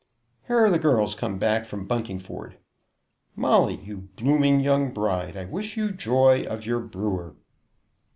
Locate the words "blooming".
4.15-4.59